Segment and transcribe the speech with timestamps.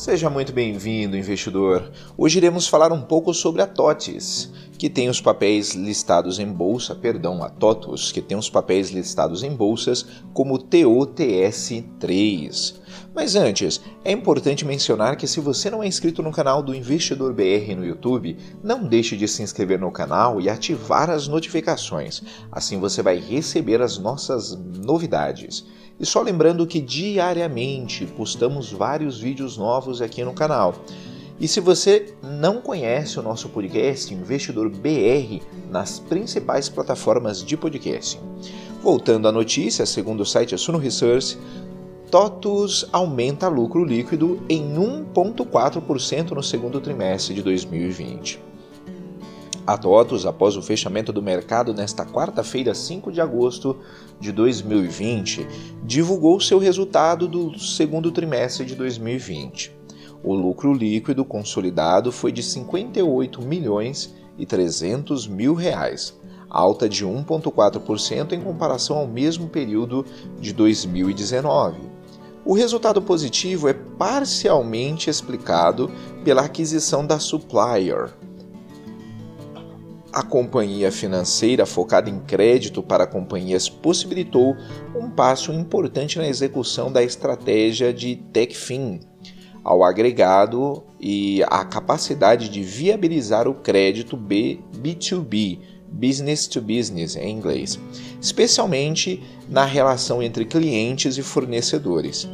[0.00, 1.92] Seja muito bem-vindo, investidor.
[2.16, 6.94] Hoje iremos falar um pouco sobre a TOTIS, que tem os papéis listados em bolsa,
[6.94, 12.76] perdão, a TOTUS, que tem os papéis listados em bolsas como TOTS3.
[13.14, 17.34] Mas antes, é importante mencionar que se você não é inscrito no canal do Investidor
[17.34, 22.22] BR no YouTube, não deixe de se inscrever no canal e ativar as notificações.
[22.50, 25.66] Assim você vai receber as nossas novidades.
[26.00, 30.74] E só lembrando que diariamente postamos vários vídeos novos aqui no canal.
[31.38, 38.18] E se você não conhece o nosso podcast Investidor BR nas principais plataformas de podcast.
[38.82, 41.38] Voltando à notícia, segundo o site Suno Research,
[42.10, 48.40] TOTUS aumenta lucro líquido em 1,4% no segundo trimestre de 2020.
[49.66, 53.76] A TOTUS, após o fechamento do mercado nesta quarta-feira, 5 de agosto
[54.18, 55.46] de 2020,
[55.84, 59.72] divulgou seu resultado do segundo trimestre de 2020.
[60.22, 68.32] O lucro líquido consolidado foi de 58 milhões e 300 mil reais, alta de 1,4%
[68.32, 70.04] em comparação ao mesmo período
[70.40, 71.78] de 2019.
[72.44, 75.90] O resultado positivo é parcialmente explicado
[76.24, 78.10] pela aquisição da Supplier,
[80.12, 84.56] a companhia financeira focada em crédito para companhias possibilitou
[84.94, 89.00] um passo importante na execução da estratégia de TechFin,
[89.62, 95.58] ao agregado e a capacidade de viabilizar o crédito B, B2B,
[95.92, 97.78] business to business em inglês,
[98.20, 102.28] especialmente na relação entre clientes e fornecedores.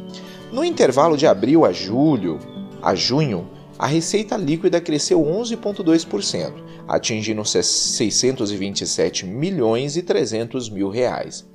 [0.51, 2.39] No intervalo de abril a julho,
[2.81, 6.53] a junho, a receita líquida cresceu 11,2%,
[6.87, 11.45] atingindo 627 milhões e 300 mil reais.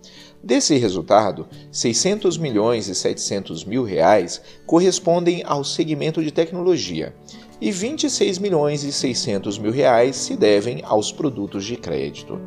[0.43, 7.15] Desse resultado, 600 milhões e 700 mil reais correspondem ao segmento de tecnologia
[7.60, 12.41] e 26 milhões e 600 mil reais se devem aos produtos de crédito.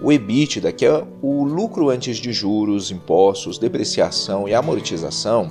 [0.00, 5.50] O EBITDA, que é o lucro antes de juros, impostos, depreciação e amortização,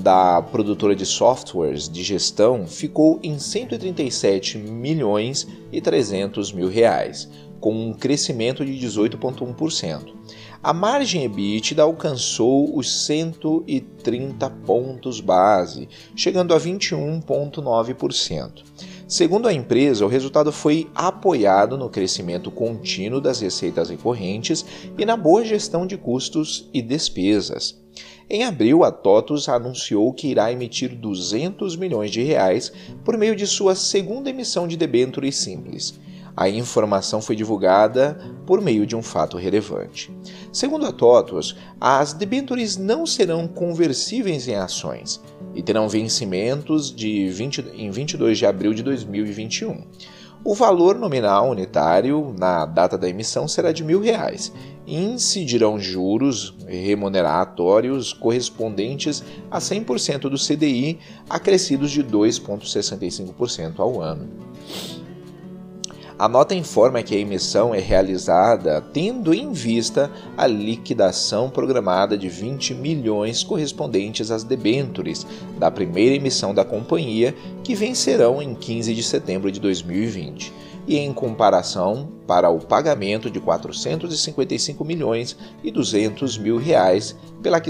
[0.00, 7.28] da produtora de softwares de gestão ficou em 137 milhões e 300 mil reais,
[7.60, 10.14] com um crescimento de 18,1%.
[10.62, 18.64] A margem EBITDA alcançou os 130 pontos base, chegando a 21,9%.
[19.06, 24.64] Segundo a empresa, o resultado foi apoiado no crescimento contínuo das receitas recorrentes
[24.96, 27.81] e na boa gestão de custos e despesas.
[28.28, 32.72] Em abril, a TOTUS anunciou que irá emitir 200 milhões de reais
[33.04, 36.00] por meio de sua segunda emissão de debêntures simples.
[36.34, 40.10] A informação foi divulgada por meio de um fato relevante.
[40.50, 45.20] Segundo a TOTUS, as debêntures não serão conversíveis em ações
[45.54, 49.84] e terão vencimentos de 20, em 22 de abril de 2021.
[50.44, 58.12] O valor nominal unitário na data da emissão será de reais e incidirão juros remuneratórios
[58.12, 60.98] correspondentes a 100% do CDI,
[61.28, 64.28] acrescidos de 2,65% ao ano.
[66.18, 72.28] A nota informa que a emissão é realizada tendo em vista a liquidação programada de
[72.28, 75.26] 20 milhões correspondentes às debêntures
[75.58, 80.52] da primeira emissão da companhia, que vencerão em 15 de setembro de 2020
[80.86, 87.60] e em comparação para o pagamento de 455 milhões e 200 mil reais pela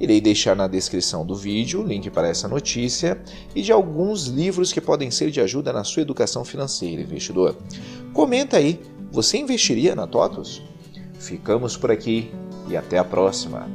[0.00, 3.22] Irei deixar na descrição do vídeo o link para essa notícia
[3.54, 7.56] e de alguns livros que podem ser de ajuda na sua educação financeira, investidor.
[8.12, 8.80] Comenta aí,
[9.12, 10.62] você investiria na TOTUS?
[11.20, 12.32] Ficamos por aqui
[12.66, 13.68] e até a próxima!